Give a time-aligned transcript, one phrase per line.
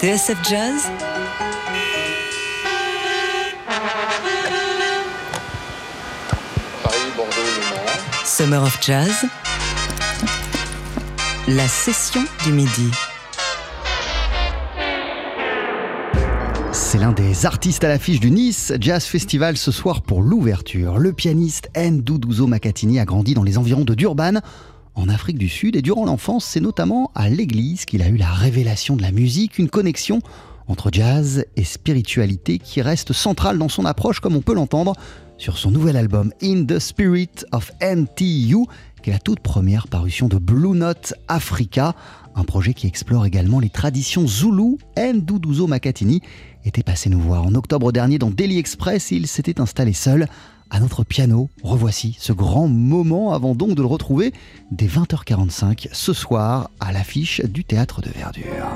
[0.00, 0.88] TSF Jazz
[6.82, 8.24] Paris, Bordeaux, Le Mans.
[8.24, 9.26] Summer of Jazz
[11.48, 12.90] La session du midi.
[16.72, 20.96] C'est l'un des artistes à l'affiche du Nice Jazz Festival ce soir pour l'ouverture.
[20.98, 24.40] Le pianiste Ndouduzo Makatini a grandi dans les environs de Durban,
[25.00, 28.30] en Afrique du Sud, et durant l'enfance, c'est notamment à l'église qu'il a eu la
[28.30, 30.20] révélation de la musique, une connexion
[30.68, 34.94] entre jazz et spiritualité qui reste centrale dans son approche, comme on peut l'entendre
[35.40, 38.66] sur son nouvel album In the Spirit of NTU,
[39.02, 41.94] qui est la toute première parution de Blue Note Africa,
[42.36, 44.78] un projet qui explore également les traditions zoulou.
[44.98, 46.20] Ndouduzo Makatini
[46.66, 50.28] était passé nous voir en octobre dernier dans Daily Express et il s'était installé seul
[50.68, 51.48] à notre piano.
[51.62, 54.34] Revoici ce grand moment avant donc de le retrouver
[54.70, 58.68] dès 20h45 ce soir à l'affiche du théâtre de Verdure.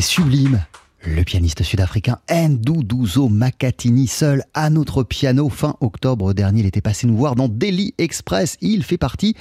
[0.00, 0.64] Sublime.
[1.04, 7.06] Le pianiste sud-africain Ndouduzo Makatini, seul à notre piano, fin octobre dernier, il était passé
[7.06, 8.56] nous voir dans Daily Express.
[8.60, 9.34] Il fait partie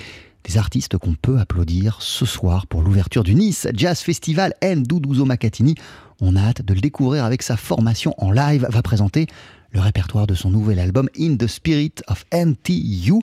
[0.44, 4.54] des artistes qu'on peut applaudir ce soir pour l'ouverture du Nice Jazz Festival.
[4.64, 5.76] Ndouduzo Makatini,
[6.22, 9.28] on a hâte de le découvrir avec sa formation en live, va présenter
[9.72, 13.22] le répertoire de son nouvel album In the Spirit of NTU.